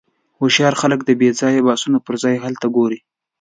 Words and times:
هوښیار 0.39 0.73
خلک 0.81 0.99
د 1.05 1.09
بېځایه 1.19 1.65
بحثونو 1.67 1.97
پر 2.05 2.15
ځای 2.23 2.35
حل 2.43 2.55
ته 2.61 2.67
ګوري. 2.75 2.99